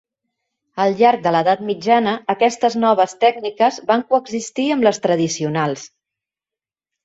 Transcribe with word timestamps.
Al 0.85 0.95
llarg 1.01 1.21
de 1.27 1.33
l'edat 1.35 1.61
mitjana 1.67 2.15
aquestes 2.35 2.79
noves 2.85 3.15
tècniques 3.27 3.79
van 3.93 4.07
coexistir 4.15 4.69
amb 4.79 4.91
les 4.91 5.03
tradicionals. 5.07 5.89